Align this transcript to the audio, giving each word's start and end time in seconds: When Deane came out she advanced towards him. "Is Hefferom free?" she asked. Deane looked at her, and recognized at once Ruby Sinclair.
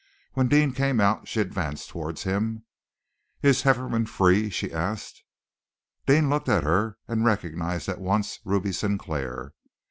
When 0.33 0.47
Deane 0.47 0.71
came 0.73 0.99
out 0.99 1.27
she 1.27 1.41
advanced 1.41 1.89
towards 1.89 2.23
him. 2.23 2.65
"Is 3.43 3.61
Hefferom 3.61 4.07
free?" 4.07 4.49
she 4.49 4.73
asked. 4.73 5.21
Deane 6.07 6.27
looked 6.27 6.49
at 6.49 6.63
her, 6.63 6.97
and 7.07 7.23
recognized 7.23 7.87
at 7.87 8.01
once 8.01 8.39
Ruby 8.43 8.71
Sinclair. 8.71 9.53